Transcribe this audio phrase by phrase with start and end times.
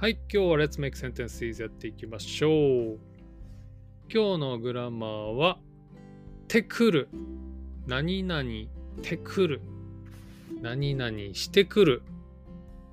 [0.00, 2.98] はい、今日は Let's Make Sentences やっていきましょう。
[4.08, 5.58] 今日のグラマーは、
[6.46, 7.08] てくる。
[7.88, 8.44] 何々
[9.02, 9.60] てくる。
[10.62, 12.02] 何々してくる。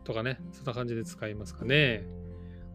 [0.04, 2.07] とかね、そんな感じで使いますかね。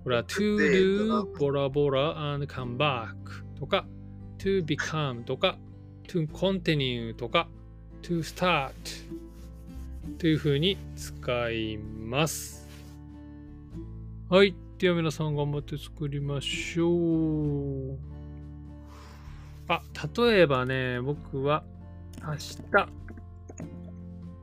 [0.05, 3.09] これは to do, ボラボラ and come back
[3.59, 3.85] とか
[4.39, 5.59] to become とか
[6.07, 7.49] to continue とか
[8.03, 8.71] to start
[10.19, 12.60] というふうに使います。
[14.31, 14.55] はい。
[14.79, 17.99] では皆さん頑張って作りましょう。
[19.67, 19.83] あ、
[20.17, 21.65] 例えばね、僕は
[22.23, 22.89] 明日、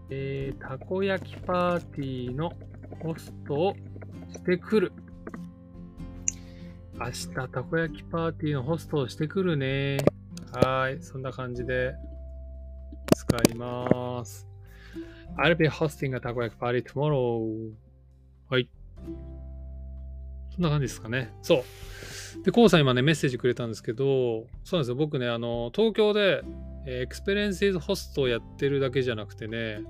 [0.10, 2.52] えー、たこ焼きパーティーの
[3.00, 3.76] ホストを
[4.30, 4.92] してくる。
[7.00, 10.00] 明日、たこ焼きパーティーのホストをしてくるね。
[10.52, 11.02] はい。
[11.02, 11.94] そんな感じで
[13.16, 14.50] 使います。
[15.38, 17.72] I'll be hosting a たこ焼きパーティー tomorrow.
[18.50, 18.70] はい。
[20.58, 21.32] そんな感じですかね。
[21.44, 22.44] そう。
[22.44, 24.96] で、コウさん今ね、メッセージくれたんですけど、そうなんですよ。
[24.96, 26.42] 僕ね、あの、東京で、
[26.86, 29.84] えー Experiences Host をやってるだけじゃなくてね、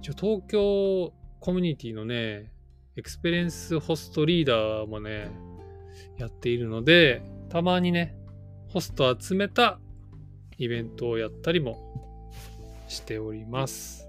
[0.00, 2.52] 一応東京コミュニティのね、
[2.96, 5.30] Experience Host リーダーもね、
[6.16, 8.16] やっているので、たまにね、
[8.68, 9.80] ホスト集めた
[10.58, 11.76] イベントをやったりも
[12.88, 14.08] しております。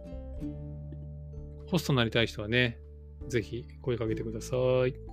[1.68, 2.80] ホストになりたい人はね、
[3.28, 4.56] ぜひ声かけてくださ
[4.88, 5.09] い。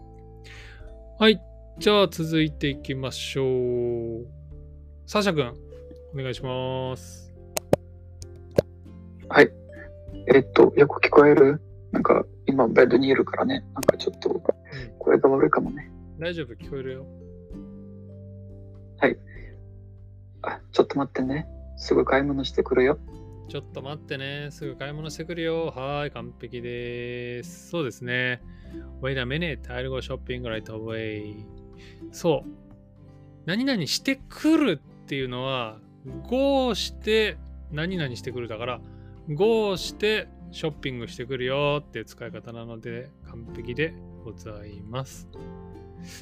[1.19, 1.41] はい。
[1.79, 3.43] じゃあ続いていきましょ
[4.21, 4.27] う。
[5.07, 5.51] サーシャ君、
[6.13, 7.33] お願いします。
[9.27, 9.51] はい。
[10.35, 11.63] えっと、よく聞こえる？
[11.91, 13.65] なんか、今、ベッドにいるからね。
[13.73, 14.29] なんかちょっと、
[14.99, 15.91] 声が悪いかもね。
[16.19, 16.53] 大丈夫？
[16.53, 17.07] 聞こえるよ。
[20.43, 21.49] あ、ちょっと待ってね。
[21.79, 22.99] すぐ買い物してくるよ。
[23.49, 24.51] ちょっと待ってね。
[24.51, 25.69] すぐ買い物してくるよ。
[25.69, 27.71] はーい、完璧です。
[27.71, 28.43] そうですね。
[29.01, 29.61] Wait a minute.
[29.63, 31.35] I'll go shopping right away.
[32.13, 32.51] そう。
[33.47, 35.79] 何々してくるっていうのは、
[36.29, 37.37] go して
[37.71, 38.81] 何々してくるだから、
[39.29, 45.29] go してショッピングしてくるよっていう使い方なので、完璧でございます。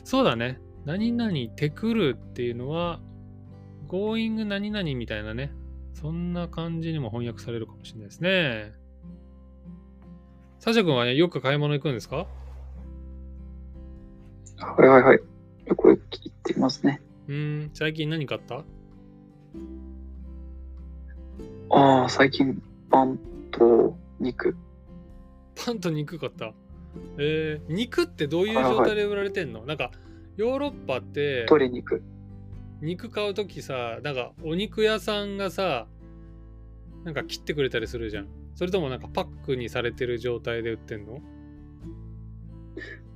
[0.04, 0.60] そうだね。
[0.84, 3.00] 何々てくるっていうのは、
[3.88, 5.52] going 何々みたいなね。
[5.92, 8.72] そんな感じにも翻訳されるかもしれないですね。
[10.58, 12.26] サシャ君はね、よく買い物行くんですか？
[14.58, 15.20] はいはいはい。
[15.66, 17.00] よく聞いていますね。
[17.28, 18.64] うーん、最近何買った？
[21.70, 23.18] ああ、最近、パン
[23.50, 24.56] と肉。
[25.54, 26.52] パンと肉買った？
[27.18, 29.90] えー、肉ってどういう状態で売られてんの、なんか、
[30.36, 32.02] ヨーロッパって、鶏肉。
[32.80, 35.86] 肉買うときさ、なんか、お肉屋さんがさ、
[37.04, 38.28] なんか切ってくれたりするじゃん。
[38.54, 41.20] それともなんかパックにされてる状態で売ってんの？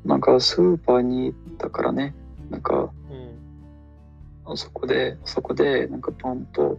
[0.04, 2.14] なんか、スーパーに行ったからね。
[2.50, 4.53] なんか、うん。
[4.53, 6.78] あそこで、そこで、なんかパンと、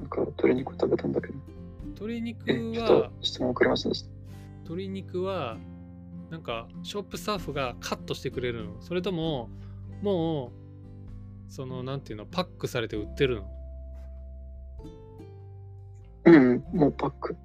[0.00, 1.34] なんか鶏肉食べたんだけど。
[1.84, 4.10] 鶏肉え、ちょっはと、質問わかりませんでした。
[4.64, 5.58] 鶏肉は
[6.30, 9.50] なんかショップスタッフがカットしてくれるのそれとも
[10.00, 10.52] も
[11.48, 13.50] うそのなんていうのパックされて売ってるの？
[16.26, 17.36] うん、もうパック、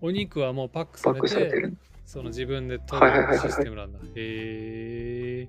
[0.00, 1.76] お肉はもうパックさパッれてクされてる。
[2.08, 5.48] その自分で取るシステムなんだへえ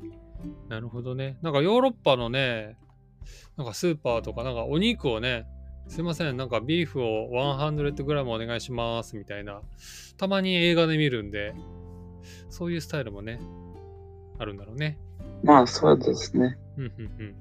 [0.67, 2.77] なるほどねなんかヨーロッパのね
[3.57, 5.45] なんかスーパーとかなんかお肉をね
[5.87, 9.61] すいませんなんかビーフを 100g お願いしますみたいな
[10.17, 11.55] たまに映画で見るんで
[12.49, 13.39] そういうスタイルもね
[14.37, 14.99] あるんだろうね
[15.43, 16.57] まあ、そうですね。
[16.77, 17.35] うんうんうん。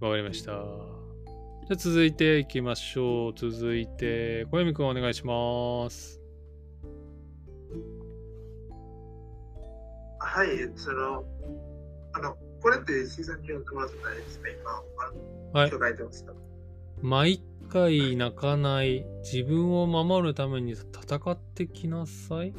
[0.00, 0.52] わかりました。
[0.52, 3.34] じゃあ続いていきましょう。
[3.34, 6.25] 続いて、小読くんお願いします。
[10.36, 11.24] はい、その、
[12.12, 15.78] あの、これってシーズンに読んでもらってないですね、今、あはいの、。
[15.78, 16.34] 書いてました。
[17.00, 19.06] 毎回泣かない。
[19.22, 22.52] 自分を守るために戦ってきなさい。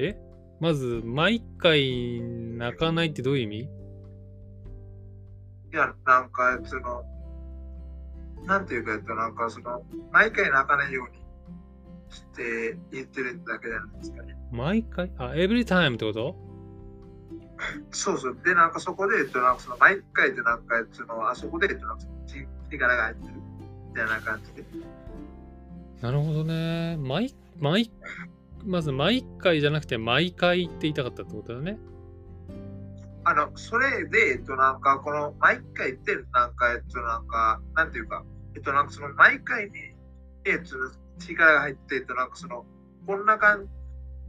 [0.00, 0.18] え？
[0.58, 3.58] まず、毎回泣かないってどういう意味？
[3.60, 3.68] い
[5.70, 7.04] や、なんか、その、
[8.46, 9.80] なんていうか、えっと、なんか、その、
[10.10, 11.22] 毎回泣かないように
[12.12, 14.36] して言ってるだけじゃないですかね。
[14.50, 15.12] 毎回？
[15.18, 16.49] あ、every time ってこと？
[17.90, 18.38] そうそう。
[18.44, 23.34] で、なんかそこで、えっと、なんかその、毎回ってなんか、その、あそこで、えっと、なんか、ち力が入ってる
[23.88, 24.64] みたいな感じで。
[26.00, 26.96] なるほどね。
[26.98, 27.92] 毎、毎、
[28.64, 31.78] まず毎回じゃなくて毎回って言いたかったってことだね。
[33.24, 38.24] あの、それで、えっと、なんか、この、毎回って、なんか、えっと、なんか、なんていうか、
[38.54, 39.72] えっと、なんか、その、毎回に、
[40.46, 40.76] えっと、
[41.18, 42.64] 力が入って、えっと、なんか、その、
[43.06, 43.68] こんな感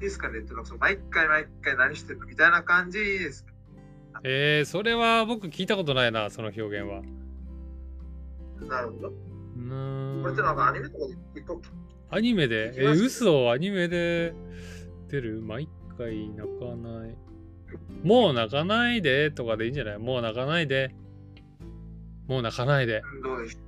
[0.02, 0.40] ですかね？
[0.40, 2.26] ってその毎回毎回何してるの？
[2.26, 3.52] みたいな感じですか？
[4.24, 7.02] えー、それは僕聞いたことないな、その表現は。
[8.68, 9.08] なるほど。
[9.10, 11.62] うーんこれってなんかアニメとかで言っとく
[12.10, 12.74] アニメで？
[12.76, 14.34] え聞きました嘘アニメで？
[15.08, 17.16] 出る毎回泣かない。
[18.04, 19.98] もう泣かないでとかでいいんじゃない？
[19.98, 20.94] もう泣かないで。
[22.28, 23.02] もう泣かないで。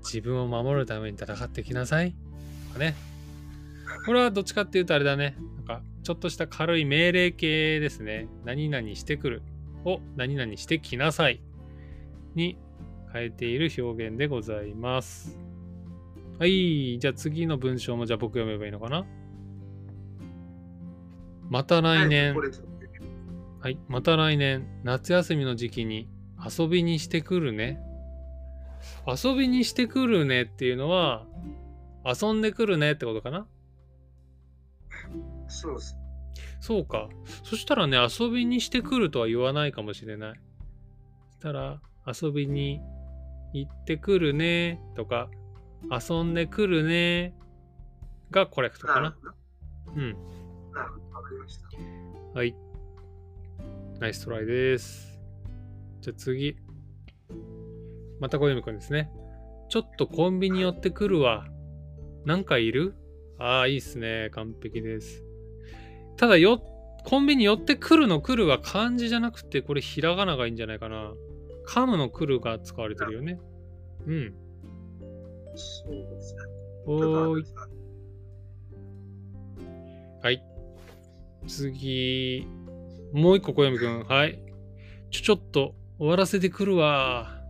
[0.04, 2.16] 自分を守るために戦ってきなさい。
[2.70, 2.96] とかね。
[4.06, 5.36] これはどっちかっていうとあれだね。
[5.58, 8.28] なんか、ちょっとした軽い命令形ですね。
[8.44, 9.44] 何々してくる
[9.86, 11.42] を何々してきなさい
[12.36, 12.58] に
[13.14, 15.40] 変えている表現でございます。
[16.40, 16.98] はい。
[17.00, 19.06] じゃあ次の文章もじゃあ僕読めばいいのかな？
[21.50, 22.36] またう来年、
[23.60, 23.78] はい。
[23.88, 26.10] また来年、夏休みの時期に
[26.44, 27.80] 遊びにしてくるね。
[29.08, 31.26] 遊びにしてくるねっていうのは、
[32.04, 33.48] 遊んでくるねってことかな？
[35.54, 35.98] そうです。
[36.60, 37.10] そうか。
[37.44, 40.34] そしたらね、遊びにしてくるとは言わないかもしれない。
[41.32, 42.82] そしたら、遊びに
[43.54, 45.30] 行ってくるねとか、
[45.90, 47.36] 遊んでくるね
[48.32, 49.18] がコレクトかな。
[49.96, 50.12] うん。
[50.74, 51.18] なるほど。
[51.18, 51.68] わかりました。
[52.34, 52.56] はい。
[54.00, 55.20] ナイストライです。
[56.02, 56.58] じゃあ次。
[58.20, 59.12] また小読くんですね。
[59.70, 61.46] ちょっとコンビニ寄ってくるわ。
[62.26, 62.96] なんかいる？
[63.38, 64.30] ああ、いいっすね。
[64.32, 65.23] 完璧です。
[66.18, 66.62] ただよ、
[67.06, 71.14] コンビニ寄ってくるの来るは漢字じゃなくて、これひらがながいいんじゃないかな。
[71.68, 73.40] 噛むの来るが使われてるよね。
[74.06, 74.34] うん。
[75.56, 76.42] そうですね。
[76.86, 77.46] おーい
[80.22, 80.44] はい。
[81.48, 82.48] 次。
[83.14, 84.04] もう一個小読くん。
[84.06, 84.40] はい。
[85.12, 87.42] ちょ、ちょっと終わらせてくるわ。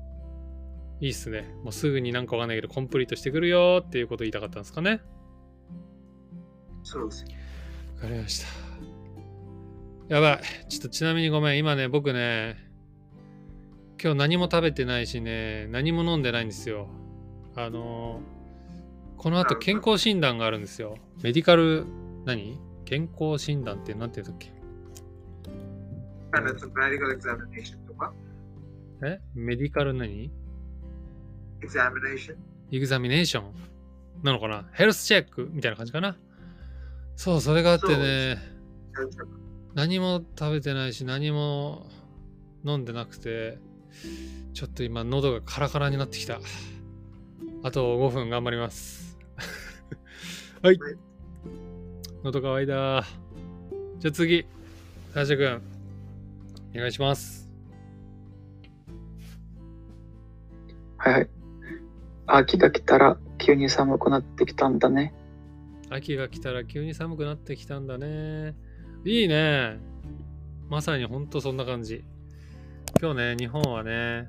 [1.00, 1.56] いいっすね。
[1.64, 5.02] もうすぐになんかわかんないけど、コンプリートしてくるよっていうことを言いたかったんですかね。
[6.84, 7.26] そうです。
[7.26, 7.43] わ
[8.04, 8.48] かりました。
[10.14, 10.42] やばい。
[10.68, 11.58] ちょっとちなみにごめん。
[11.58, 12.58] 今ね、僕ね、
[14.02, 16.90] 今日何も食べてないしね、何も飲んでないんですよ。
[17.56, 18.44] あのー
[19.16, 20.98] この後健康診断があるんですよ。
[21.22, 21.86] メディカル、
[22.26, 22.60] 何？
[22.84, 24.50] 健康診断って何て言うんだっ
[29.02, 29.08] け？
[29.08, 29.22] え？
[29.34, 30.30] メディカル何？
[32.74, 33.54] エグザミネーション
[34.24, 34.66] なのかな？
[34.74, 36.18] ヘルスチェックみたいな感じかな？
[37.16, 38.38] そう、それがあってね、
[39.74, 41.88] 何も食べてないし、何も
[42.66, 43.60] 飲んでなくて、
[44.54, 46.40] ちょっと今喉がカラカラになってきた。
[47.64, 49.18] あと5分頑張ります。
[50.62, 50.96] は いはい。
[52.24, 53.04] 喉乾いた。
[54.00, 54.46] じゃあ次、
[55.14, 55.62] サーシャ君、
[56.76, 57.50] お願いします。
[60.98, 61.30] はいはい。
[62.28, 65.14] 秋が来たら急に寒くなってきたんだね。
[65.94, 68.56] 秋が来たら急に寒くなってきたんだね。
[69.06, 69.78] いいね。
[70.68, 72.04] まさにほんとそんな感じ。
[73.00, 74.28] 今日ね、日本はね、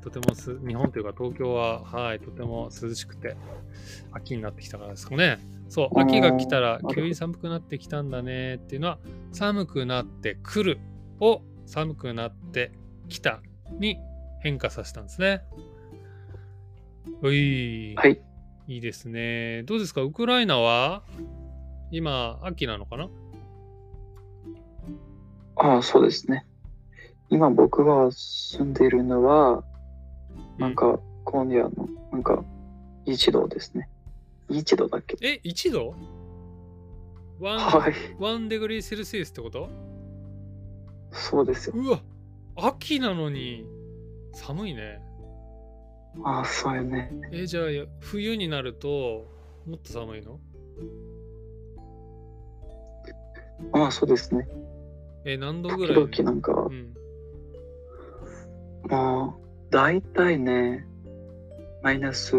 [0.00, 3.36] とてもす、日本というか東京は、はい、とても涼しくて、
[4.12, 5.38] 秋になってきたからですかね。
[5.68, 8.98] そう、秋が来たら急に寒くなってきたんだねっていうのは、
[9.32, 10.78] 寒くなってくる
[11.18, 12.72] を寒くなって
[13.08, 13.40] きた
[13.80, 13.98] に
[14.40, 15.42] 変化させたんですね。
[17.22, 17.94] うい。
[17.96, 18.20] はい。
[18.68, 19.64] いいですね。
[19.64, 20.02] どうですか？
[20.02, 21.02] ウクライナは？
[21.90, 23.08] 今、秋なのかな？
[25.56, 26.46] ああ、そうですね。
[27.28, 29.64] 今僕が住んでいるのは、
[30.58, 32.44] なんか今夜の、なんか
[33.06, 33.88] 1度ですね。
[34.48, 35.16] 1度だっけ？
[35.20, 35.94] え、1度？
[37.40, 37.94] ワンはい。
[38.18, 39.68] ワンデグリーセルシウスってこと？
[41.10, 41.74] そうですよ。
[41.76, 42.00] うわ
[42.56, 43.66] 秋なのに
[44.32, 45.00] 寒いね。
[46.24, 47.10] ああ、そうよね。
[47.32, 47.64] え、じゃあ
[48.00, 49.26] 冬になると
[49.66, 50.40] もっと寒いの？
[53.72, 54.48] ああ、そうですね。
[55.24, 56.24] え、何度ぐ時らい？
[56.24, 56.94] 々なんか、うん。
[58.88, 59.34] まあ、
[59.70, 60.86] 大体ね、
[61.82, 62.36] マイナス、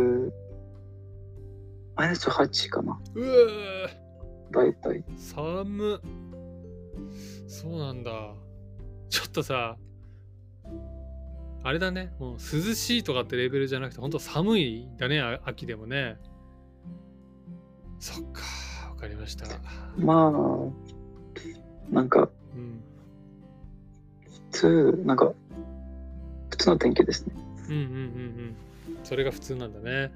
[1.95, 2.99] マイナス8かな。
[3.15, 3.89] うわ
[4.51, 5.03] 大体。
[5.15, 5.99] 寒っ
[7.47, 8.11] そうなんだ。
[9.09, 9.77] ちょっとさ、
[11.63, 16.17] あれだね、もう涼しいとかってレベルじゃなくて、ほんと寒いんだね、あ秋でもね。
[17.99, 18.41] そっか、
[18.89, 19.45] わかりました。
[19.97, 22.81] まあ、なんか、うん。
[24.21, 25.31] 普通、なんか、
[26.49, 27.35] 普通の天気ですね。
[27.69, 27.87] うんうんうんう
[28.49, 28.55] ん。
[29.05, 30.11] それが普通なんだね。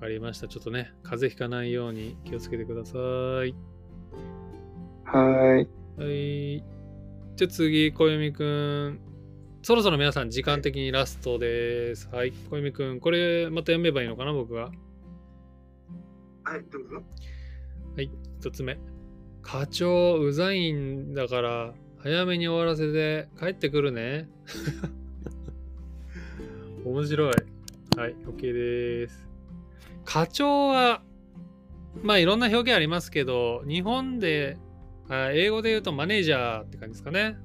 [0.00, 0.48] かりました。
[0.48, 3.54] ちょっとね、風邪ひかないように気をつけてください。
[5.04, 5.68] はーい。
[5.96, 6.64] はい。
[7.36, 9.07] じゃあ次、小読くん。
[9.68, 12.08] そろそろ皆さん時間的にラストです。
[12.10, 12.30] はい。
[12.30, 14.70] 小読くん、これまた読めばいいのかな、僕が。
[16.42, 17.02] はい、どうぞ。
[17.94, 18.10] はい。
[18.40, 18.78] 一つ目。
[19.42, 24.30] 課長、うざいんだから、早めに終わらせて帰ってくるね。
[26.86, 27.34] 面白い。
[27.94, 29.28] はい、OK です。
[30.06, 31.02] 課長は、
[32.02, 34.56] まあいろんな表現ありますけど、日本で、
[35.10, 37.36] あ英語で言うとマネージャーって感じですかね。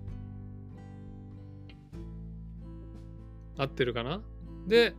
[3.57, 4.21] 合ってるかな？
[4.67, 4.95] で、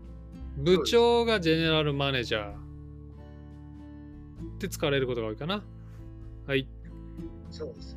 [0.56, 2.56] 部長がジェネラルマネージャーっ
[4.58, 5.64] て使われることが多いかな？
[6.46, 6.68] はい。
[7.50, 7.96] そうです。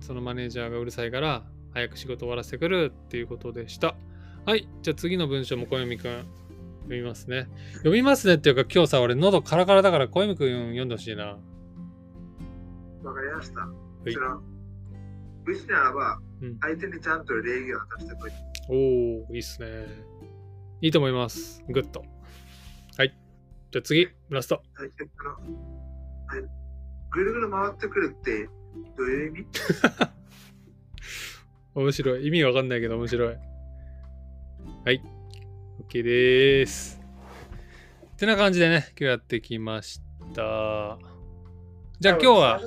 [0.00, 3.96] そのマネージャーがうるさいから、早く仕事終わらせてくるっていうことでした。
[4.44, 4.68] はい。
[4.82, 6.24] じゃあ次の文章も小読くん
[6.84, 7.48] 読みますね。
[7.74, 11.36] 読みますねっていうか今日さ、俺喉カラカラだから小読くん読んでほしいな。
[13.02, 13.68] わかりました。
[14.08, 14.40] いその、
[15.44, 18.32] 無事ならばうん、相手にちゃんと礼儀を果たしてくれ。
[18.68, 19.86] おー、いいっすね。
[20.80, 21.62] いいと思います。
[21.68, 22.04] Good。
[22.96, 23.14] はい。
[23.70, 24.56] じゃあ次、ラスト。
[24.56, 24.90] はい。
[27.10, 28.48] ぐるぐる回ってくるって、
[28.96, 29.46] どういう意味？
[31.74, 32.26] 面白い。
[32.26, 33.36] 意味わかんないけど面白い。
[34.84, 35.02] はい。
[35.88, 37.00] OK でーす。
[38.14, 40.00] ってな感じでね、今日やってきまし
[40.34, 40.98] た。
[41.98, 42.60] じゃあ今日は、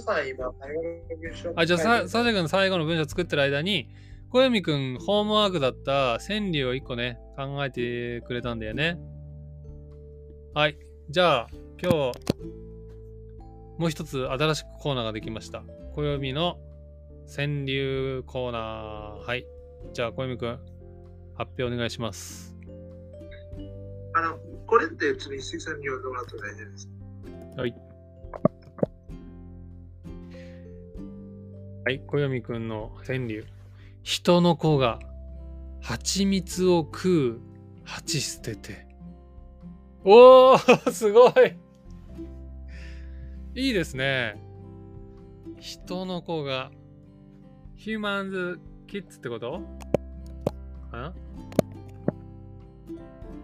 [1.55, 3.89] あ、じゃあサジャ君の最後の文章作ってる間に、
[4.31, 8.99] 小読くんホームワークだった川柳を一個ね、考えてくれたんだよね。
[10.53, 10.77] はい。
[11.09, 11.47] じゃあ、
[11.81, 11.95] 今日、
[13.79, 15.63] もう一つ新しくコーナーができました。
[15.93, 16.59] 小読の
[17.35, 19.25] 川柳コーナー。
[19.25, 19.47] はい。
[19.93, 20.59] じゃあ、小読くん、
[21.33, 22.55] 発表お願いします。
[24.13, 26.89] あの、これって別に水産にはどうなって大丈夫です。
[27.57, 27.75] はい。
[31.85, 33.43] はい、小読くんの川柳。
[34.03, 34.99] 人の子が
[35.81, 37.41] 蜂蜜を食う
[37.83, 38.87] 蜂捨てて。
[40.03, 41.33] おー すごい
[43.55, 44.41] いいですね。
[45.57, 46.71] 人の子が、
[47.75, 49.61] ヒューマンズ・キッズってこと？
[50.91, 51.13] かな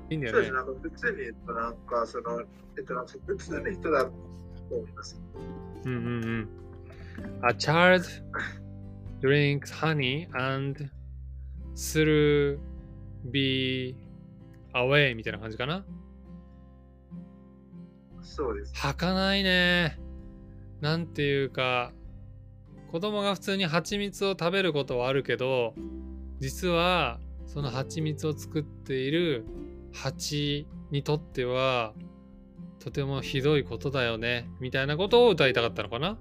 [0.09, 0.53] いいんだよねそうです。。
[0.53, 2.41] なんか普通に、えっと、なんか、その、
[2.77, 4.11] えっと、なんか普通の人だと
[4.71, 5.19] 思います。
[5.85, 6.49] うんうんうん。
[7.43, 8.03] A child
[9.21, 10.89] drinks honey and
[11.75, 12.59] through
[13.25, 13.95] be
[14.73, 15.85] away みたいな感じかな？
[18.21, 18.73] そうです。
[18.75, 19.99] はかないね。
[20.81, 21.93] なんていうか、
[22.91, 25.73] 子供が普通に蜂蜜を食べることはあるけど、
[26.39, 29.45] 実はその蜂蜜を作っている
[29.93, 31.93] 蜂にとっては、
[32.79, 34.49] とてもひどいことだよね。
[34.59, 36.17] みたいなことを歌いたかったのかな？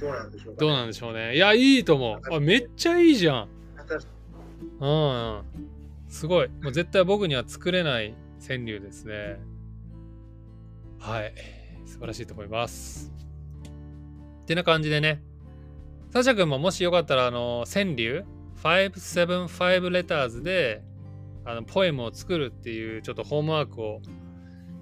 [0.00, 1.36] どうなんでしょうか、どうなんでしょうね。
[1.36, 2.34] いや、いいと思う。
[2.34, 3.48] あ、めっちゃいいじゃん。
[3.76, 4.06] 私
[4.80, 5.42] うんうん。
[6.08, 6.48] すごい。
[6.62, 8.14] もう絶対僕には作れない
[8.46, 9.38] 川柳ですね。
[10.98, 11.34] はい。
[11.86, 13.12] 素晴らしいと思います。
[14.42, 15.22] ってな感じでね。
[16.10, 18.24] サシャ君ももしよかったら、あの、川柳
[18.62, 20.82] ?575 レターズで、
[21.44, 24.00] あの、ポエムを作るっていう、ちょっとホームワークを、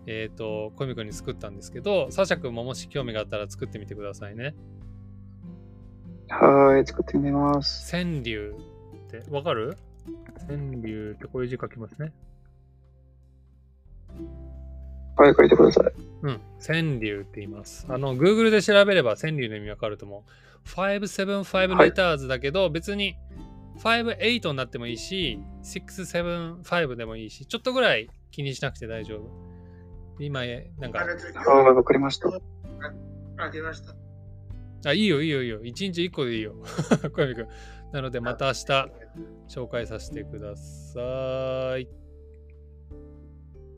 [0.06, 4.54] えっ、と、コミ君に作ったんですけど、サシャ君ももし興味があったら作ってみてくださいね。
[6.28, 7.90] はーい、作ってみます。
[7.90, 8.54] 川柳
[9.08, 9.76] ってわかる？
[10.48, 12.12] 川柳ってこういう字書きますね。
[15.16, 15.92] はい、書いてください。
[16.22, 16.40] うん。
[16.66, 17.86] 川柳って言います。
[17.88, 20.68] あの、Google で調べれば川柳の意味わかると思う。
[20.68, 23.16] 575はいレターズだけど、別に
[23.78, 29.28] 58になってもいいし、675でもいいし、ちょっとぐらい気にしなくて大丈夫。
[30.18, 30.40] 今、
[30.78, 31.00] なんか、
[31.46, 32.28] あわかりました。
[33.38, 33.94] あげました。
[34.90, 35.60] あ、いいよいいよいいよ。
[35.60, 36.54] 1日1個でいいよ。
[37.12, 37.46] 小山君。
[37.92, 38.56] なので、また明日
[39.48, 41.88] 紹介させてください。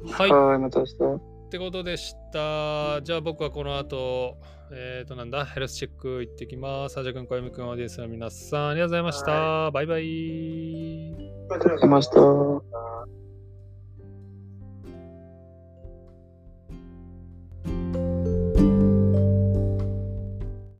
[0.07, 0.31] はい。
[0.31, 1.35] はい、また明日。
[1.45, 3.01] ってことでした。
[3.03, 4.39] じゃあ僕はこの後、
[4.73, 6.95] えっ、ー、となんだ、ヘルスチェック行ってきます。
[6.95, 9.71] サジャ君、小山君、オーディエンスの皆さん、ありがとうございました。
[9.71, 10.03] バイバイ。
[10.03, 12.74] ありがとうございました。